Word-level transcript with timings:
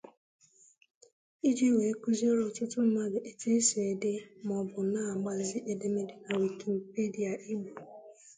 iji 1.49 1.67
wee 1.75 1.97
kụziere 2.01 2.41
ọtụtụ 2.49 2.77
mmadụ 2.85 3.17
etu 3.29 3.47
e 3.57 3.59
si 3.67 3.77
ede 3.91 4.11
maọbụ 4.47 4.79
na-agbàzi 4.93 5.57
edemede 5.71 6.13
na 6.25 6.31
Wikipedia 6.41 7.31
Igbo 7.51 7.73